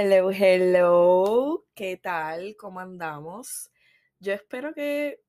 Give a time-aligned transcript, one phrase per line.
[0.00, 2.54] Hello, hello, ¿qué tal?
[2.56, 3.72] ¿Cómo andamos?
[4.20, 5.20] Yo espero que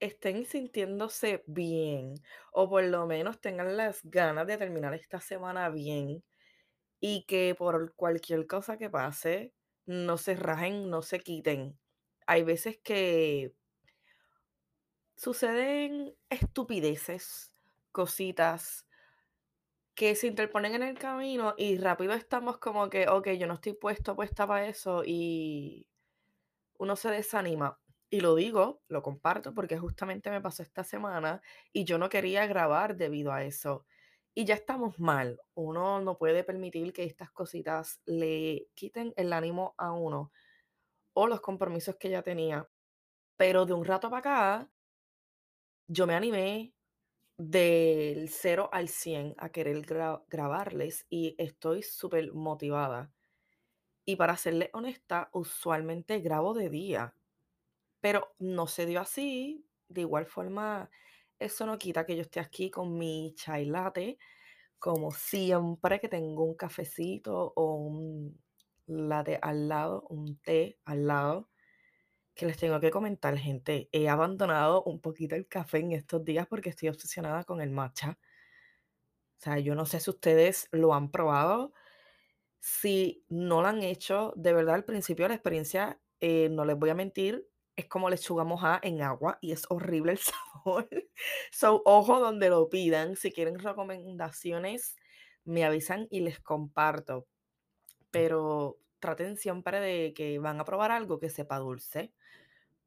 [0.00, 2.14] estén sintiéndose bien
[2.52, 6.24] o por lo menos tengan las ganas de terminar esta semana bien
[7.00, 9.52] y que por cualquier cosa que pase
[9.84, 11.78] no se rajen, no se quiten.
[12.26, 13.52] Hay veces que
[15.16, 17.52] suceden estupideces,
[17.90, 18.86] cositas
[19.94, 23.74] que se interponen en el camino y rápido estamos como que, ok, yo no estoy
[23.74, 25.88] puesto, puesta para eso y
[26.78, 27.78] uno se desanima.
[28.10, 31.42] Y lo digo, lo comparto porque justamente me pasó esta semana
[31.72, 33.86] y yo no quería grabar debido a eso.
[34.34, 35.40] Y ya estamos mal.
[35.54, 40.32] Uno no puede permitir que estas cositas le quiten el ánimo a uno
[41.14, 42.68] o los compromisos que ya tenía.
[43.36, 44.70] Pero de un rato para acá,
[45.88, 46.74] yo me animé
[47.50, 53.12] del 0 al 100 a querer gra- grabarles y estoy súper motivada.
[54.04, 57.14] Y para serle honesta, usualmente grabo de día
[58.00, 59.66] Pero no se dio así.
[59.88, 60.90] De igual forma,
[61.38, 64.18] eso no quita que yo esté aquí con mi chai latte,
[64.80, 68.42] como siempre que tengo un cafecito o un
[68.88, 71.50] latte al lado, un té al lado,
[72.34, 73.88] que les tengo que comentar, gente.
[73.92, 78.18] He abandonado un poquito el café en estos días porque estoy obsesionada con el matcha.
[79.38, 81.72] O sea, yo no sé si ustedes lo han probado.
[82.60, 86.78] Si no lo han hecho, de verdad, al principio de la experiencia, eh, no les
[86.78, 90.18] voy a mentir, es como lechuga mojada en agua y es horrible el
[90.64, 90.88] sabor.
[91.50, 93.16] So, ojo donde lo pidan.
[93.16, 94.96] Si quieren recomendaciones,
[95.44, 97.26] me avisan y les comparto.
[98.10, 102.14] Pero traten siempre de que van a probar algo que sepa dulce,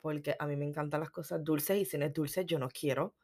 [0.05, 2.69] porque a mí me encantan las cosas dulces y si no es dulce, yo no
[2.69, 3.15] quiero.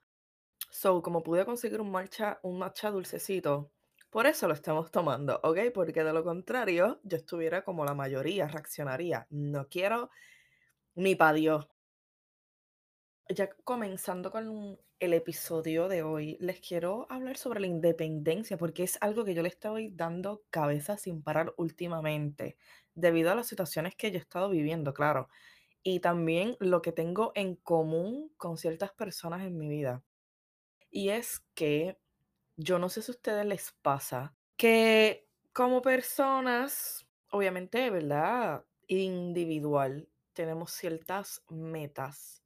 [0.71, 3.71] So, como pude conseguir un matcha, un matcha dulcecito,
[4.09, 5.59] por eso lo estamos tomando, ¿ok?
[5.75, 9.27] Porque de lo contrario, yo estuviera como la mayoría, reaccionaría.
[9.29, 10.09] No quiero
[10.95, 11.67] ni pa' Dios.
[13.29, 18.97] Ya comenzando con el episodio de hoy, les quiero hablar sobre la independencia, porque es
[19.01, 22.57] algo que yo le estoy dando cabeza sin parar últimamente,
[22.95, 25.29] debido a las situaciones que yo he estado viviendo, claro,
[25.83, 30.03] y también lo que tengo en común con ciertas personas en mi vida.
[30.89, 31.97] Y es que
[32.57, 38.65] yo no sé si a ustedes les pasa que como personas, obviamente, ¿verdad?
[38.87, 42.41] Individual, tenemos ciertas metas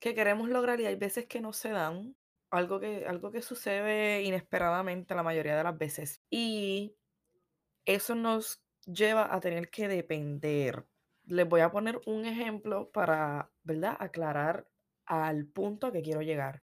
[0.00, 2.16] que queremos lograr y hay veces que no se dan,
[2.50, 6.22] algo que, algo que sucede inesperadamente la mayoría de las veces.
[6.28, 6.96] Y
[7.84, 10.84] eso nos lleva a tener que depender.
[11.26, 13.96] Les voy a poner un ejemplo para, ¿verdad?
[13.98, 14.68] Aclarar
[15.06, 16.62] al punto que quiero llegar.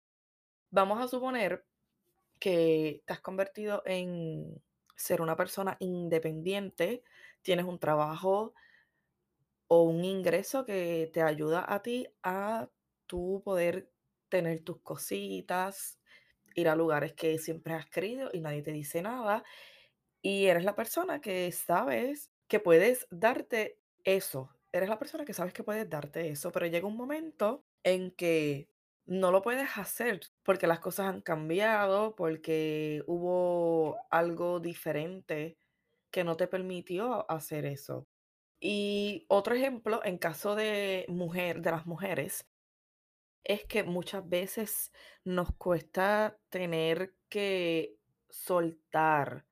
[0.71, 1.65] Vamos a suponer
[2.39, 4.61] que te has convertido en
[4.95, 7.03] ser una persona independiente,
[7.41, 8.53] tienes un trabajo
[9.67, 12.69] o un ingreso que te ayuda a ti a
[13.07, 13.89] tú poder
[14.29, 15.99] tener tus cositas,
[16.55, 19.43] ir a lugares que siempre has querido y nadie te dice nada,
[20.21, 25.53] y eres la persona que sabes que puedes darte eso, eres la persona que sabes
[25.53, 28.69] que puedes darte eso, pero llega un momento en que
[29.05, 35.57] no lo puedes hacer porque las cosas han cambiado, porque hubo algo diferente
[36.11, 38.07] que no te permitió hacer eso.
[38.59, 42.47] Y otro ejemplo, en caso de mujer, de las mujeres,
[43.43, 44.93] es que muchas veces
[45.25, 47.97] nos cuesta tener que
[48.29, 49.45] soltar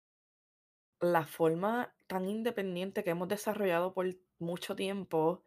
[1.01, 4.07] la forma tan independiente que hemos desarrollado por
[4.41, 5.43] mucho tiempo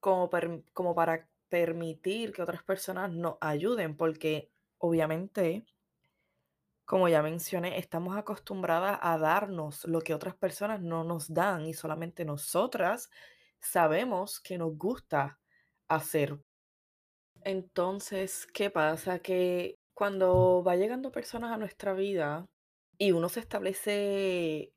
[0.00, 5.64] como, per- como para permitir que otras personas nos ayuden, porque obviamente,
[6.84, 11.74] como ya mencioné, estamos acostumbradas a darnos lo que otras personas no nos dan y
[11.74, 13.10] solamente nosotras
[13.60, 15.38] sabemos que nos gusta
[15.88, 16.38] hacer.
[17.42, 19.20] Entonces, ¿qué pasa?
[19.20, 22.46] Que cuando va llegando personas a nuestra vida
[22.98, 24.72] y uno se establece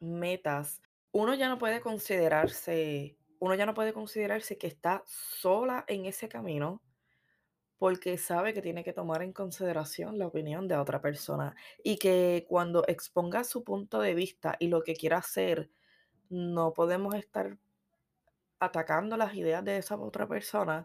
[0.00, 0.82] metas,
[1.14, 6.28] uno ya no puede considerarse, uno ya no puede considerarse que está sola en ese
[6.28, 6.82] camino
[7.78, 12.46] porque sabe que tiene que tomar en consideración la opinión de otra persona y que
[12.48, 15.70] cuando exponga su punto de vista y lo que quiera hacer,
[16.30, 17.58] no podemos estar
[18.58, 20.84] atacando las ideas de esa otra persona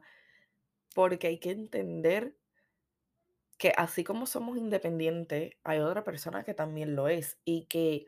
[0.94, 2.36] porque hay que entender
[3.58, 8.06] que así como somos independientes, hay otra persona que también lo es y que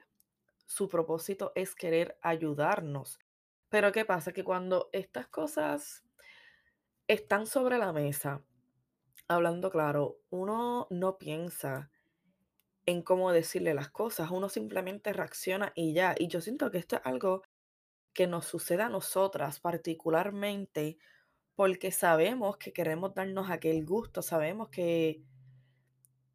[0.72, 3.20] su propósito es querer ayudarnos.
[3.68, 4.32] Pero ¿qué pasa?
[4.32, 6.06] Que cuando estas cosas
[7.08, 8.42] están sobre la mesa,
[9.28, 11.92] hablando claro, uno no piensa
[12.86, 16.16] en cómo decirle las cosas, uno simplemente reacciona y ya.
[16.18, 17.44] Y yo siento que esto es algo
[18.14, 20.98] que nos sucede a nosotras particularmente
[21.54, 25.22] porque sabemos que queremos darnos aquel gusto, sabemos que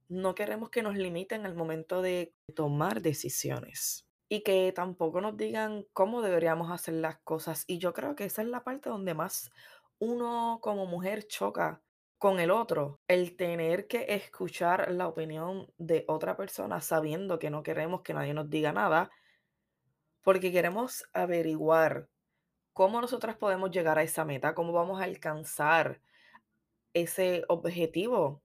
[0.08, 5.86] no queremos que nos limiten al momento de tomar decisiones y que tampoco nos digan
[5.92, 7.64] cómo deberíamos hacer las cosas.
[7.66, 9.50] Y yo creo que esa es la parte donde más
[9.98, 11.82] uno como mujer choca
[12.18, 17.62] con el otro, el tener que escuchar la opinión de otra persona sabiendo que no
[17.62, 19.10] queremos que nadie nos diga nada,
[20.22, 22.08] porque queremos averiguar
[22.72, 26.00] cómo nosotras podemos llegar a esa meta, cómo vamos a alcanzar
[26.94, 28.42] ese objetivo.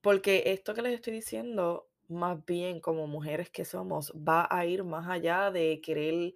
[0.00, 4.84] Porque esto que les estoy diciendo, más bien como mujeres que somos, va a ir
[4.84, 6.34] más allá de querer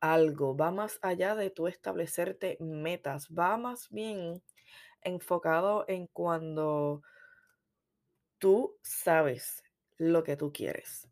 [0.00, 4.42] algo, va más allá de tú establecerte metas, va más bien
[5.02, 7.02] enfocado en cuando
[8.38, 9.62] tú sabes
[9.98, 11.08] lo que tú quieres.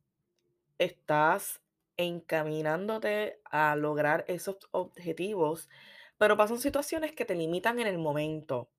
[0.79, 1.61] Estás
[1.97, 5.69] encaminándote a lograr esos objetivos,
[6.19, 8.71] pero pasan situaciones que te limitan en el momento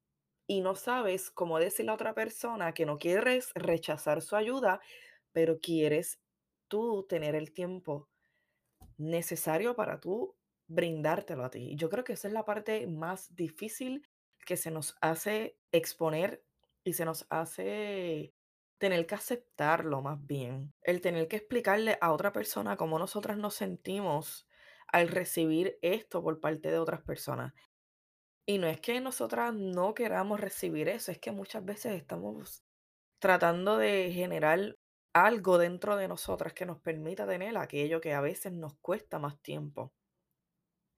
[0.48, 4.82] y no sabes cómo decirle a otra persona que no quieres rechazar su ayuda,
[5.32, 6.20] pero quieres
[6.68, 8.10] tú tener el tiempo
[8.98, 10.36] necesario para tú
[10.68, 11.76] brindártelo a ti.
[11.76, 14.08] Yo creo que esa es la parte más difícil
[14.46, 16.44] que se nos hace exponer
[16.84, 18.34] y se nos hace
[18.78, 20.74] tener que aceptarlo más bien.
[20.82, 24.48] El tener que explicarle a otra persona cómo nosotras nos sentimos
[24.88, 27.54] al recibir esto por parte de otras personas.
[28.46, 32.64] Y no es que nosotras no queramos recibir eso, es que muchas veces estamos
[33.20, 34.79] tratando de generar
[35.14, 39.42] algo dentro de nosotras que nos permita tener aquello que a veces nos cuesta más
[39.42, 39.94] tiempo.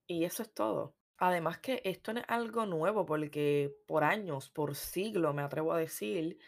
[0.06, 0.94] Y eso es todo.
[1.18, 5.78] Además que esto no es algo nuevo porque por años, por siglos, me atrevo a
[5.78, 6.38] decir,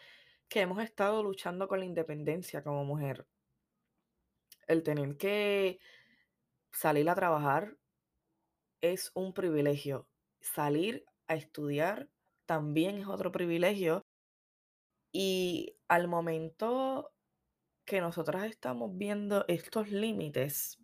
[0.49, 3.25] que hemos estado luchando con la independencia como mujer.
[4.67, 5.79] El tener que
[6.71, 7.77] salir a trabajar
[8.81, 10.07] es un privilegio.
[10.41, 12.09] Salir a estudiar
[12.45, 14.05] también es otro privilegio.
[15.11, 17.14] Y al momento
[17.85, 20.79] que nosotras estamos viendo estos límites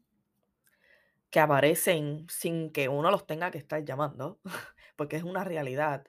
[1.30, 4.40] que aparecen sin que uno los tenga que estar llamando,
[4.98, 6.06] porque es una realidad,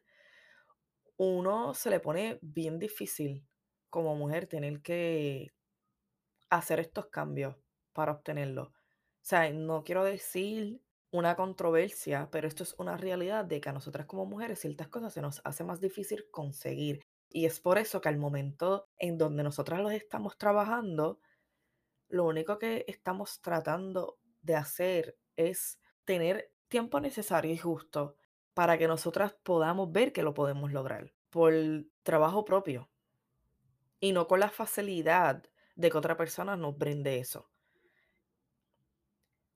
[1.17, 3.47] uno se le pone bien difícil
[3.91, 5.53] como mujer tener que
[6.51, 7.57] hacer estos cambios
[7.93, 8.65] para obtenerlo.
[8.65, 13.73] O sea, no quiero decir una controversia, pero esto es una realidad de que a
[13.73, 17.03] nosotras como mujeres ciertas cosas se nos hace más difícil conseguir.
[17.35, 21.19] Y es por eso que al momento en donde nosotras los estamos trabajando,
[22.09, 28.17] lo único que estamos tratando de hacer es tener tiempo necesario y justo
[28.53, 31.55] para que nosotras podamos ver que lo podemos lograr por
[32.03, 32.91] trabajo propio
[33.99, 35.45] y no con la facilidad
[35.75, 37.52] de que otra persona nos brinde eso.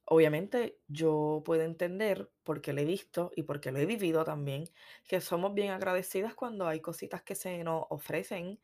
[0.08, 4.64] Obviamente yo puedo entender, porque lo he visto y porque lo he vivido también,
[5.08, 8.60] que somos bien agradecidas cuando hay cositas que se nos ofrecen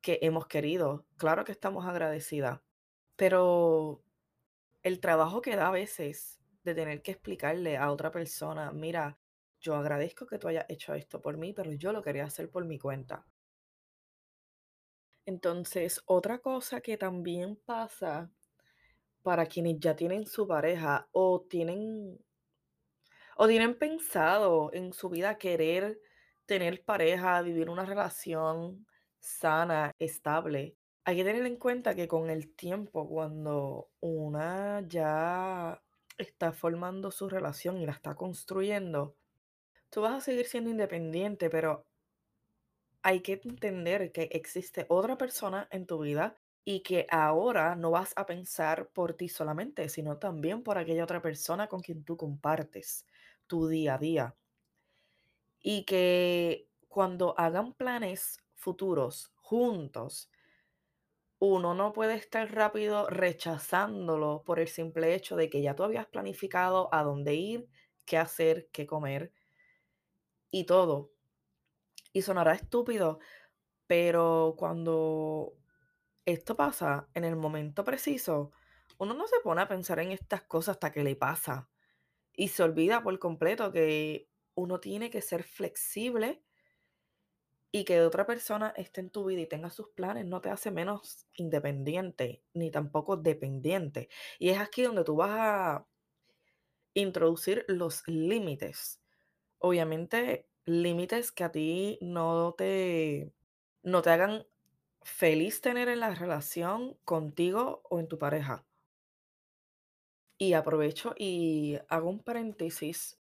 [0.00, 1.06] que hemos querido.
[1.16, 2.60] Claro que estamos agradecidas,
[3.16, 4.04] pero
[4.82, 9.18] el trabajo que da a veces de tener que explicarle a otra persona, mira,
[9.60, 12.64] yo agradezco que tú hayas hecho esto por mí, pero yo lo quería hacer por
[12.66, 13.26] mi cuenta.
[15.26, 18.30] Entonces, otra cosa que también pasa
[19.24, 22.20] para quienes ya tienen su pareja o tienen
[23.36, 25.98] o tienen pensado en su vida querer
[26.46, 28.86] tener pareja, vivir una relación
[29.18, 30.76] sana, estable.
[31.04, 35.82] Hay que tener en cuenta que con el tiempo, cuando una ya
[36.18, 39.16] está formando su relación y la está construyendo,
[39.90, 41.86] tú vas a seguir siendo independiente, pero
[43.02, 48.12] hay que entender que existe otra persona en tu vida y que ahora no vas
[48.16, 53.06] a pensar por ti solamente, sino también por aquella otra persona con quien tú compartes
[53.46, 54.34] tu día a día.
[55.60, 60.30] Y que cuando hagan planes futuros juntos,
[61.38, 66.06] uno no puede estar rápido rechazándolo por el simple hecho de que ya tú habías
[66.06, 67.68] planificado a dónde ir,
[68.06, 69.32] qué hacer, qué comer
[70.50, 71.10] y todo.
[72.12, 73.18] Y sonará estúpido,
[73.86, 75.54] pero cuando
[76.26, 78.52] esto pasa en el momento preciso,
[78.98, 81.70] uno no se pone a pensar en estas cosas hasta que le pasa
[82.32, 86.42] y se olvida por completo que uno tiene que ser flexible
[87.72, 90.70] y que otra persona esté en tu vida y tenga sus planes no te hace
[90.70, 94.08] menos independiente ni tampoco dependiente.
[94.38, 95.86] Y es aquí donde tú vas a
[96.94, 99.00] introducir los límites.
[99.58, 103.32] Obviamente, límites que a ti no te,
[103.82, 104.46] no te hagan
[105.04, 108.64] feliz tener en la relación contigo o en tu pareja.
[110.38, 113.18] Y aprovecho y hago un paréntesis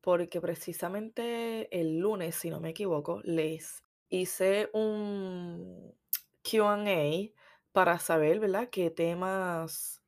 [0.00, 5.94] porque precisamente el lunes, si no me equivoco, les hice un
[6.42, 7.32] Q&A
[7.72, 10.02] para saber, ¿verdad?, qué temas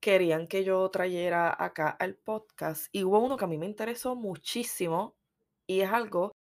[0.00, 2.88] querían que yo trayera acá al podcast.
[2.92, 5.16] Y hubo uno que a mí me interesó muchísimo
[5.66, 6.32] y es algo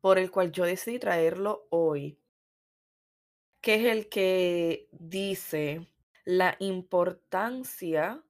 [0.00, 2.18] por el cual yo decidí traerlo hoy,
[3.60, 5.88] que es el que dice
[6.24, 8.22] la importancia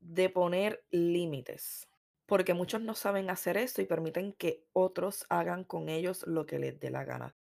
[0.00, 1.88] de poner límites,
[2.26, 6.58] porque muchos no saben hacer eso y permiten que otros hagan con ellos lo que
[6.58, 7.36] les dé la gana.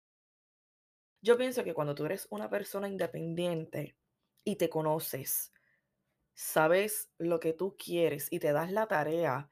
[1.20, 3.96] Yo pienso que cuando tú eres una persona independiente
[4.44, 5.52] y te conoces,
[6.34, 9.48] sabes lo que tú quieres y te das la tarea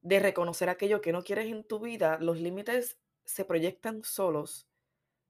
[0.00, 4.68] de reconocer aquello que no quieres en tu vida, los límites se proyectan solos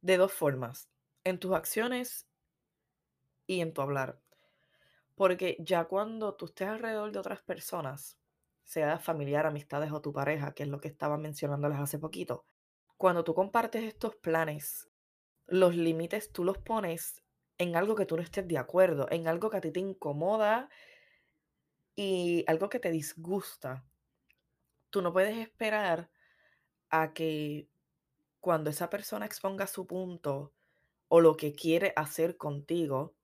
[0.00, 0.88] de dos formas,
[1.28, 2.28] en tus acciones
[3.47, 4.20] y en tu hablar.
[5.14, 8.18] Porque ya cuando tú estés alrededor de otras personas,
[8.64, 12.44] sea familiar, amistades o tu pareja, que es lo que estaba mencionándoles hace poquito,
[12.97, 14.88] cuando tú compartes estos planes,
[15.47, 17.23] los límites tú los pones
[17.56, 20.68] en algo que tú no estés de acuerdo, en algo que a ti te incomoda
[21.97, 23.85] y algo que te disgusta.
[24.90, 26.11] Tú no puedes esperar
[26.90, 27.68] a que
[28.40, 30.52] cuando esa persona exponga su punto
[31.09, 33.15] o lo que quiere hacer contigo,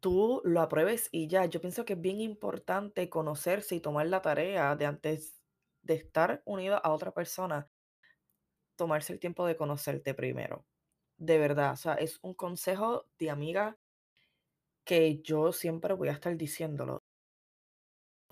[0.00, 1.46] tú lo apruebes y ya.
[1.46, 5.40] Yo pienso que es bien importante conocerse y tomar la tarea de antes
[5.82, 7.70] de estar unido a otra persona,
[8.76, 10.66] tomarse el tiempo de conocerte primero.
[11.16, 13.78] De verdad, o sea, es un consejo de amiga
[14.84, 17.04] que yo siempre voy a estar diciéndolo.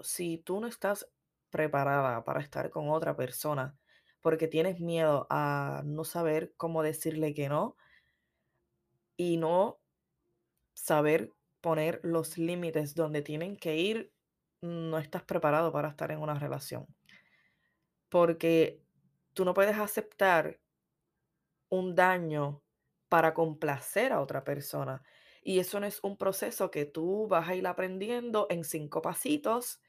[0.03, 1.09] Si tú no estás
[1.51, 3.79] preparada para estar con otra persona
[4.21, 7.77] porque tienes miedo a no saber cómo decirle que no
[9.21, 9.83] y no
[10.73, 14.15] saber poner los límites donde tienen que ir,
[14.63, 16.87] no estás preparado para estar en una relación.
[18.09, 18.83] Porque
[19.35, 20.59] tú no puedes aceptar
[21.69, 22.63] un daño
[23.11, 25.03] para complacer a otra persona.
[25.43, 29.83] Y eso no es un proceso que tú vas a ir aprendiendo en cinco pasitos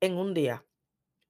[0.00, 0.66] en un día.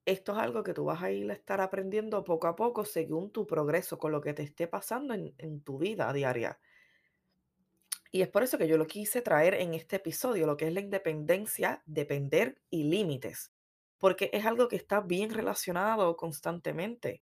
[0.06, 3.32] Esto es algo que tú vas a ir a estar aprendiendo poco a poco según
[3.32, 6.58] tu progreso, con lo que te esté pasando en, en tu vida diaria.
[8.16, 10.72] Y es por eso que yo lo quise traer en este episodio, lo que es
[10.72, 13.52] la independencia, depender y límites,
[13.98, 17.22] porque es algo que está bien relacionado constantemente.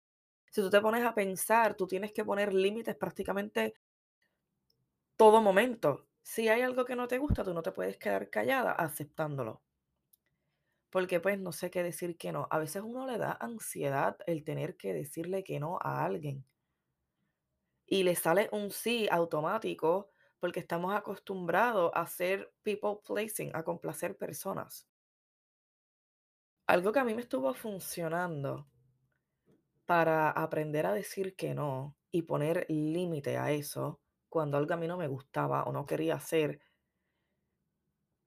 [0.50, 3.74] Si tú te pones a pensar, tú tienes que poner límites prácticamente
[5.16, 6.10] todo momento.
[6.24, 9.62] Si hay algo que no te gusta, tú no te puedes quedar callada aceptándolo.
[10.90, 12.50] Porque pues no sé qué decir que no.
[12.52, 16.44] A veces uno le da ansiedad el tener que decirle que no a alguien.
[17.86, 20.11] Y le sale un sí automático
[20.42, 24.88] porque estamos acostumbrados a hacer people pleasing, a complacer personas.
[26.66, 28.68] Algo que a mí me estuvo funcionando
[29.86, 34.88] para aprender a decir que no y poner límite a eso cuando algo a mí
[34.88, 36.60] no me gustaba o no quería hacer,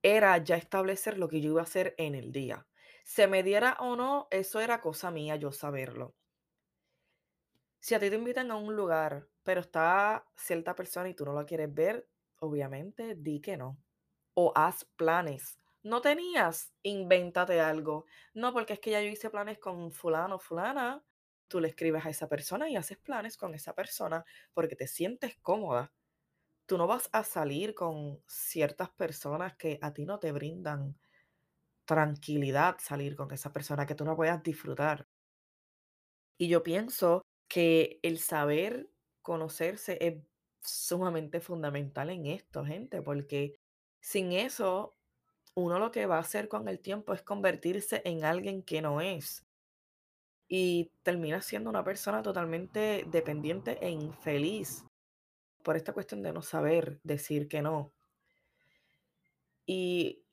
[0.02, 2.68] era ya establecer lo que yo iba a hacer en el día.
[3.04, 6.14] Se me diera o no, eso era cosa mía yo saberlo.
[7.85, 11.35] Si a ti te invitan a un lugar, pero está cierta persona y tú no
[11.35, 13.76] la quieres ver, obviamente di que no.
[14.33, 15.59] O haz planes.
[15.83, 18.07] No tenías, invéntate algo.
[18.33, 21.05] No, porque es que ya yo hice planes con fulano, fulana.
[21.47, 24.25] Tú le escribes a esa persona y haces planes con esa persona
[24.55, 25.93] porque te sientes cómoda.
[26.64, 30.99] Tú no vas a salir con ciertas personas que a ti no te brindan
[31.85, 35.07] tranquilidad salir con esa persona que tú no puedas disfrutar.
[36.38, 38.90] Y yo pienso que el saber
[39.23, 40.16] conocerse es
[40.61, 43.61] sumamente fundamental en esto, gente, porque
[44.00, 44.96] sin eso,
[45.54, 49.00] uno lo que va a hacer con el tiempo es convertirse en alguien que no
[49.00, 49.44] es.
[50.49, 54.84] Y termina siendo una persona totalmente dependiente e infeliz
[55.62, 57.92] por esta cuestión de no saber decir que no.
[59.64, 60.25] Y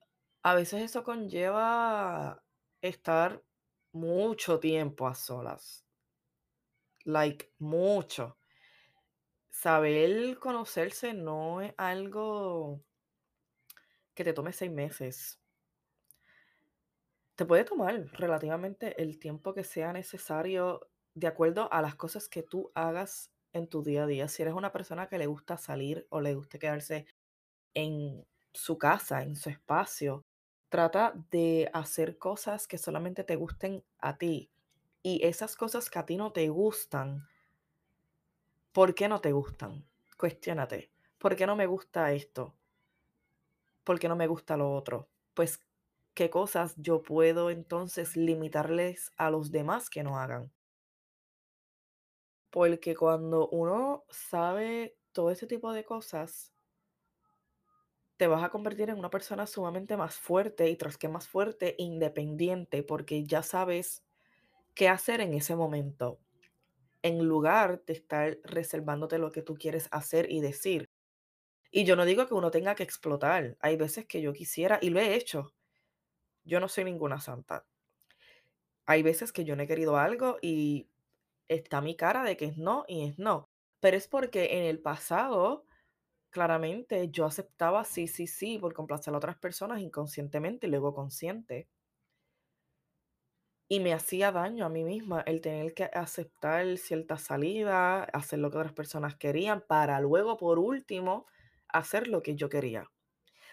[0.41, 2.41] a veces eso conlleva
[2.81, 3.43] estar
[3.91, 5.85] mucho tiempo a solas.
[7.05, 8.37] Like, mucho.
[9.51, 12.81] Saber conocerse no es algo
[14.13, 15.39] que te tome seis meses.
[17.35, 22.43] Te puede tomar relativamente el tiempo que sea necesario de acuerdo a las cosas que
[22.43, 24.27] tú hagas en tu día a día.
[24.27, 27.05] Si eres una persona que le gusta salir o le gusta quedarse
[27.73, 30.25] en su casa, en su espacio,
[30.69, 34.51] trata de hacer cosas que solamente te gusten a ti.
[35.03, 37.27] Y esas cosas que a ti no te gustan,
[38.73, 39.87] ¿por qué no te gustan?
[40.17, 42.57] Cuestiónate, ¿por qué no me gusta esto?
[43.83, 45.09] ¿Por qué no me gusta lo otro?
[45.35, 45.59] Pues,
[46.15, 50.51] ¿qué cosas yo puedo entonces limitarles a los demás que no hagan?
[52.51, 56.53] Porque cuando uno sabe todo ese tipo de cosas,
[58.17, 61.75] te vas a convertir en una persona sumamente más fuerte y tras que más fuerte,
[61.77, 64.05] independiente, porque ya sabes
[64.75, 66.19] qué hacer en ese momento,
[67.03, 70.89] en lugar de estar reservándote lo que tú quieres hacer y decir.
[71.71, 74.89] Y yo no digo que uno tenga que explotar, hay veces que yo quisiera y
[74.91, 75.53] lo he hecho.
[76.43, 77.65] Yo no soy ninguna santa.
[78.85, 80.89] Hay veces que yo no he querido algo y
[81.47, 83.49] está mi cara de que es no y es no.
[83.79, 85.65] Pero es porque en el pasado,
[86.31, 91.69] claramente, yo aceptaba sí, sí, sí, por complacer a otras personas inconscientemente y luego consciente.
[93.71, 98.51] Y me hacía daño a mí misma el tener que aceptar cierta salida, hacer lo
[98.51, 101.25] que otras personas querían, para luego, por último,
[101.69, 102.91] hacer lo que yo quería.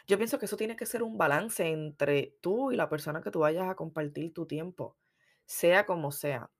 [0.08, 3.30] Yo pienso que eso tiene que ser un balance entre tú y la persona que
[3.30, 4.96] tú vayas a compartir tu tiempo,
[5.46, 6.50] sea como sea.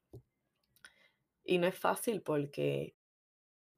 [1.42, 2.94] Y no es fácil porque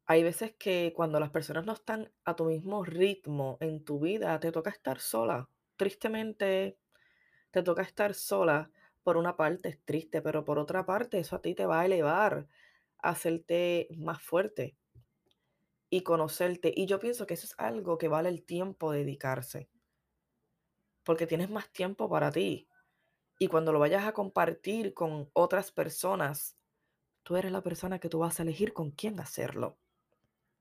[0.05, 4.39] hay veces que cuando las personas no están a tu mismo ritmo en tu vida,
[4.41, 5.49] te toca estar sola.
[5.77, 6.77] Tristemente,
[7.51, 8.71] te toca estar sola.
[9.03, 11.87] Por una parte es triste, pero por otra parte eso a ti te va a
[11.87, 12.49] elevar,
[12.99, 14.77] a hacerte más fuerte
[15.91, 16.73] y conocerte.
[16.75, 19.69] Y yo pienso que eso es algo que vale el tiempo dedicarse,
[21.05, 22.69] porque tienes más tiempo para ti.
[23.39, 26.57] Y cuando lo vayas a compartir con otras personas,
[27.23, 29.79] tú eres la persona que tú vas a elegir con quién hacerlo.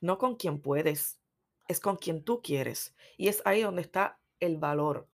[0.02, 1.20] No con quien puedes,
[1.68, 2.96] es con quien tú quieres.
[3.18, 5.10] Y es ahí donde está el valor.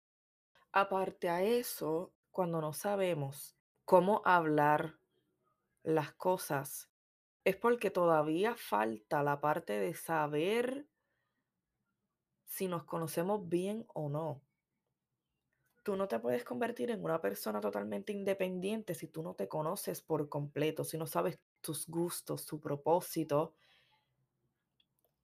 [0.71, 3.55] Aparte a eso, cuando no sabemos
[3.85, 4.97] cómo hablar
[5.83, 6.89] las cosas,
[7.43, 10.87] es porque todavía falta la parte de saber
[12.45, 14.41] si nos conocemos bien o no.
[15.83, 20.01] Tú no te puedes convertir en una persona totalmente independiente si tú no te conoces
[20.01, 23.55] por completo, si no sabes tus gustos, tu propósito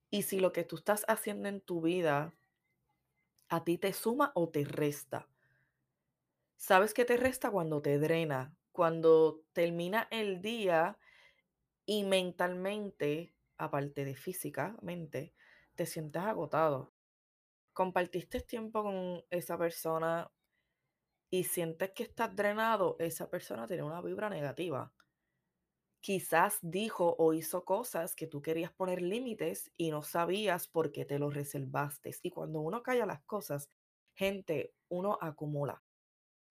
[0.09, 2.33] y si lo que tú estás haciendo en tu vida
[3.49, 5.27] a ti te suma o te resta.
[6.57, 8.55] ¿Sabes qué te resta cuando te drena?
[8.71, 10.97] Cuando termina el día
[11.85, 15.33] y mentalmente, aparte de físicamente,
[15.75, 16.93] te sientes agotado.
[17.73, 20.31] Compartiste tiempo con esa persona
[21.29, 24.93] y sientes que estás drenado, esa persona tiene una vibra negativa.
[26.01, 31.05] Quizás dijo o hizo cosas que tú querías poner límites y no sabías por qué
[31.05, 32.11] te los reservaste.
[32.23, 33.69] Y cuando uno calla las cosas,
[34.15, 35.83] gente, uno acumula.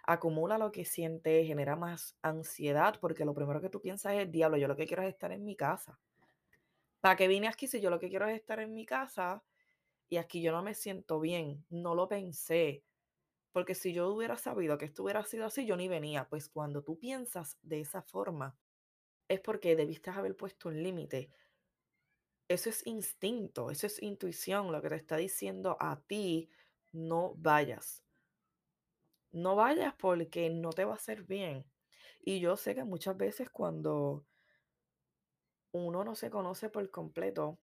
[0.07, 4.57] Acumula lo que siente, genera más ansiedad, porque lo primero que tú piensas es, diablo,
[4.57, 5.99] yo lo que quiero es estar en mi casa.
[7.01, 9.43] ¿Para qué vine aquí si yo lo que quiero es estar en mi casa
[10.09, 11.65] y aquí yo no me siento bien?
[11.69, 12.83] No lo pensé.
[13.51, 16.27] Porque si yo hubiera sabido que esto hubiera sido así, yo ni venía.
[16.29, 18.57] Pues cuando tú piensas de esa forma,
[19.27, 21.31] es porque debiste haber puesto un límite.
[22.47, 26.49] Eso es instinto, eso es intuición, lo que te está diciendo a ti,
[26.91, 28.04] no vayas.
[29.35, 31.65] No vayas porque no te va a hacer bien.
[32.21, 34.25] Y yo sé que muchas veces cuando
[35.73, 37.59] uno no se conoce por completo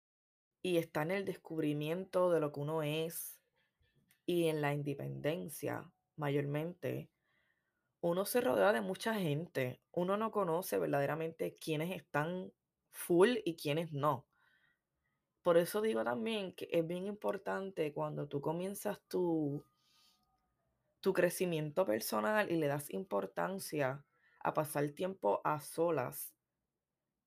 [0.61, 3.41] y está en el descubrimiento de lo que uno es
[4.25, 7.09] y en la independencia mayormente,
[7.99, 9.81] uno se rodea de mucha gente.
[9.91, 12.53] Uno no conoce verdaderamente quiénes están
[12.91, 14.25] full y quiénes no.
[15.43, 19.65] Por eso digo también que es bien importante cuando tú comienzas tu,
[21.01, 24.05] tu crecimiento personal y le das importancia
[24.39, 26.33] a pasar tiempo a solas.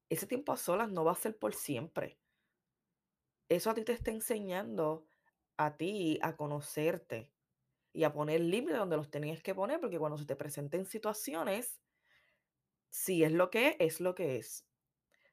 [0.09, 2.18] Ese tiempo a solas no va a ser por siempre.
[3.48, 5.06] Eso a ti te está enseñando
[5.56, 7.33] a ti a conocerte
[7.92, 11.80] y a poner límites donde los tenías que poner, porque cuando se te presenten situaciones,
[12.88, 14.66] si es lo que es, es lo que es.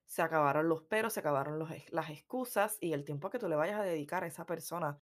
[0.05, 3.79] Se acabaron los peros, se acabaron las excusas y el tiempo que tú le vayas
[3.79, 4.99] a dedicar a esa persona,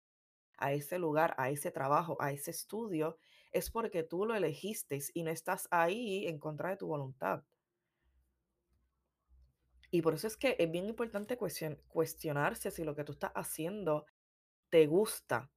[0.64, 3.18] a ese lugar, a ese trabajo, a ese estudio,
[3.52, 7.44] es porque tú lo elegiste y no estás ahí en contra de tu voluntad.
[9.92, 14.06] Y por eso es que es bien importante cuestionarse si lo que tú estás haciendo
[14.70, 15.52] te gusta.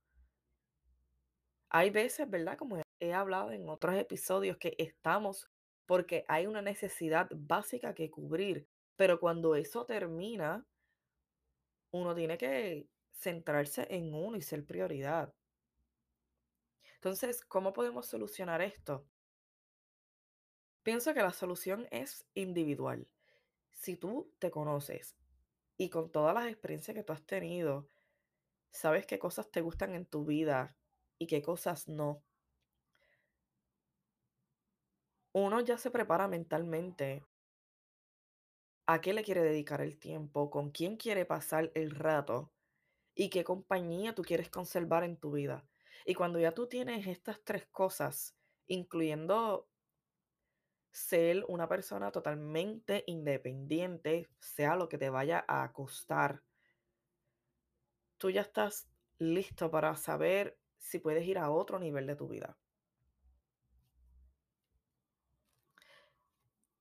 [1.71, 2.59] Hay veces, ¿verdad?
[2.59, 5.49] Como he hablado en otros episodios, que estamos
[5.87, 8.67] porque hay una necesidad básica que cubrir,
[8.97, 10.67] pero cuando eso termina,
[11.93, 15.35] uno tiene que centrarse en uno y ser prioridad.
[16.95, 19.07] Entonces, ¿cómo podemos solucionar esto?
[20.83, 23.09] Pienso que la solución es individual.
[23.73, 25.17] Si tú te conoces
[25.77, 27.89] y con todas las experiencias que tú has tenido,
[28.71, 30.77] sabes qué cosas te gustan en tu vida
[31.19, 32.23] y qué cosas no.
[35.33, 37.25] Uno ya se prepara mentalmente
[38.87, 42.53] a qué le quiere dedicar el tiempo, con quién quiere pasar el rato
[43.17, 45.67] y qué compañía tú quieres conservar en tu vida.
[46.05, 49.69] Y cuando ya tú tienes estas tres cosas, incluyendo
[50.93, 56.43] ser una persona totalmente independiente, sea lo que te vaya a costar,
[58.19, 58.87] tú ya estás
[59.19, 62.59] listo para saber si puedes ir a otro nivel de tu vida.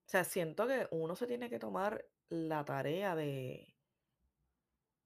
[0.06, 3.75] O sea, siento que uno se tiene que tomar la tarea de,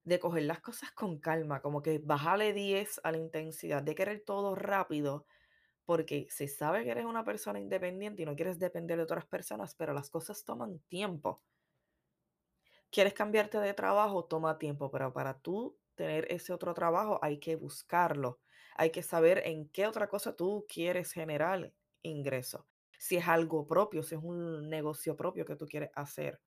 [0.09, 4.23] de coger las cosas con calma, como que bajarle 10 a la intensidad de querer
[4.25, 5.25] todo rápido,
[5.85, 9.75] porque se sabe que eres una persona independiente y no quieres depender de otras personas,
[9.75, 11.43] pero las cosas toman tiempo.
[12.91, 14.25] ¿Quieres cambiarte de trabajo?
[14.25, 18.39] Toma tiempo, pero para tú tener ese otro trabajo hay que buscarlo.
[18.75, 22.67] Hay que saber en qué otra cosa tú quieres generar ingreso.
[22.97, 26.41] Si es algo propio, si es un negocio propio que tú quieres hacer,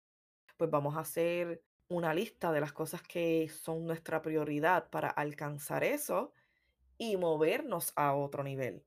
[0.57, 5.83] pues vamos a hacer una lista de las cosas que son nuestra prioridad para alcanzar
[5.83, 6.33] eso
[6.97, 8.85] y movernos a otro nivel.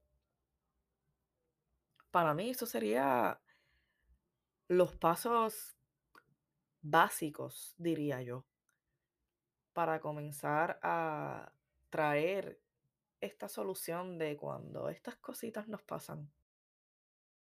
[2.11, 3.41] Para mí eso sería
[4.69, 5.75] los pasos
[6.81, 8.45] básicos, diría yo,
[9.73, 11.51] para comenzar a
[11.89, 12.57] traer
[13.19, 16.31] esta solución de cuando estas cositas nos pasan.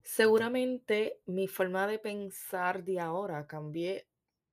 [0.02, 4.06] Seguramente mi forma de pensar de ahora cambié,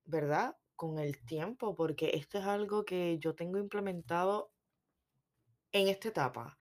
[0.04, 0.56] ¿verdad?
[0.78, 4.52] Con el tiempo, porque esto es algo que yo tengo implementado
[5.72, 6.60] en esta etapa.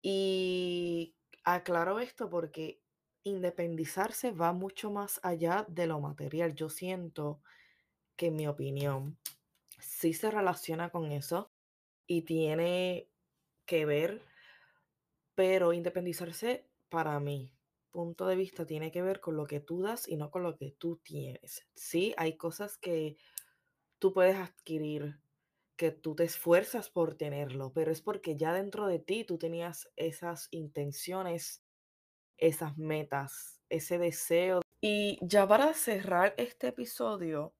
[0.00, 2.80] Y aclaro esto porque
[3.24, 6.54] independizarse va mucho más allá de lo material.
[6.54, 7.42] Yo siento
[8.14, 9.18] que mi opinión
[9.80, 11.50] sí se relaciona con eso
[12.06, 13.10] y tiene
[13.66, 14.22] que ver,
[15.34, 17.52] pero independizarse para mí,
[17.90, 20.56] punto de vista, tiene que ver con lo que tú das y no con lo
[20.56, 21.66] que tú tienes.
[21.74, 23.16] Sí, hay cosas que
[23.98, 25.18] tú puedes adquirir,
[25.76, 29.88] que tú te esfuerzas por tenerlo, pero es porque ya dentro de ti tú tenías
[29.96, 31.62] esas intenciones,
[32.36, 34.60] esas metas, ese deseo.
[34.80, 37.54] Y ya para cerrar este episodio,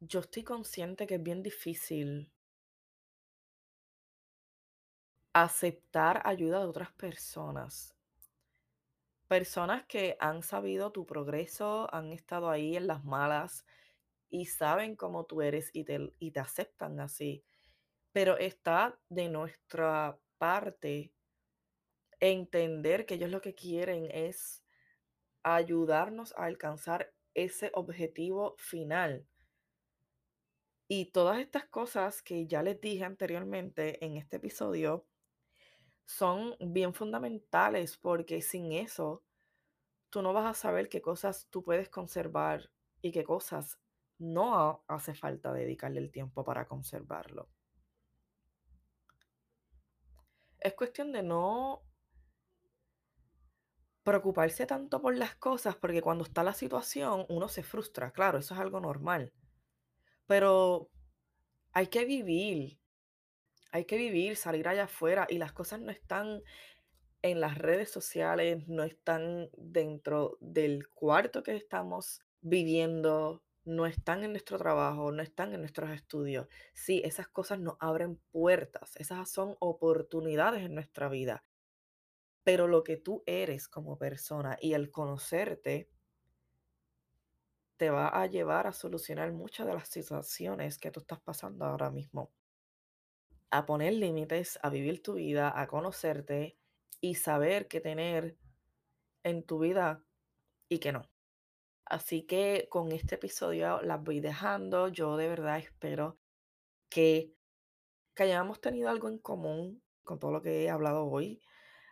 [0.00, 2.32] yo estoy consciente que es bien difícil
[5.32, 7.96] aceptar ayuda de otras personas.
[9.26, 13.64] Personas que han sabido tu progreso, han estado ahí en las malas
[14.30, 17.44] y saben cómo tú eres y te, y te aceptan así.
[18.12, 21.12] Pero está de nuestra parte
[22.20, 24.62] entender que ellos lo que quieren es
[25.42, 29.26] ayudarnos a alcanzar ese objetivo final.
[30.88, 35.06] Y todas estas cosas que ya les dije anteriormente en este episodio
[36.04, 39.22] son bien fundamentales porque sin eso
[40.10, 43.78] tú no vas a saber qué cosas tú puedes conservar y qué cosas
[44.20, 47.48] no hace falta dedicarle el tiempo para conservarlo.
[50.60, 51.82] Es cuestión de no
[54.02, 58.54] preocuparse tanto por las cosas porque cuando está la situación uno se frustra, claro, eso
[58.54, 59.32] es algo normal.
[60.26, 60.90] Pero
[61.72, 62.78] hay que vivir,
[63.72, 66.42] hay que vivir, salir allá afuera y las cosas no están
[67.22, 74.32] en las redes sociales, no están dentro del cuarto que estamos viviendo, no están en
[74.32, 76.48] nuestro trabajo, no están en nuestros estudios.
[76.74, 81.44] Sí, esas cosas nos abren puertas, esas son oportunidades en nuestra vida.
[82.42, 85.88] Pero lo que tú eres como persona y el conocerte
[87.76, 91.90] te va a llevar a solucionar muchas de las situaciones que tú estás pasando ahora
[91.90, 92.32] mismo.
[93.50, 96.58] A poner límites, a vivir tu vida, a conocerte
[97.00, 98.36] y saber qué tener
[99.22, 100.04] en tu vida
[100.68, 101.09] y qué no.
[101.90, 104.88] Así que con este episodio las voy dejando.
[104.88, 106.18] Yo de verdad espero
[106.88, 107.34] que,
[108.14, 111.42] que hayamos tenido algo en común con todo lo que he hablado hoy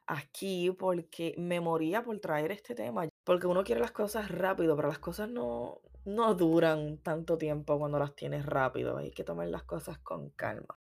[0.06, 3.08] aquí porque me moría por traer este tema.
[3.24, 7.98] Porque uno quiere las cosas rápido, pero las cosas no, no duran tanto tiempo cuando
[7.98, 8.98] las tienes rápido.
[8.98, 10.78] Hay que tomar las cosas con calma.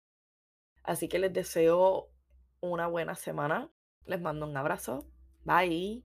[0.83, 2.11] Así que les deseo
[2.61, 3.71] una buena semana.
[4.07, 5.07] Les mando un abrazo.
[5.45, 6.05] Bye.